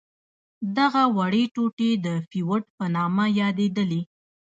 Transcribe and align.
دغه 0.77 1.03
وړې 1.17 1.43
ټوټې 1.53 1.91
د 2.05 2.07
فیوډ 2.29 2.63
په 2.77 2.85
نامه 2.95 3.25
یادیدلې. 3.39 4.01